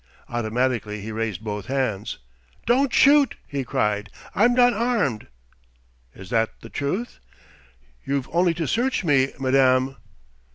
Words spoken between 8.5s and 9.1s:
to search